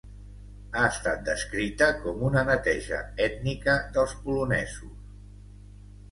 [0.77, 4.97] Ha estat descrita com una neteja ètnica dels polonesos.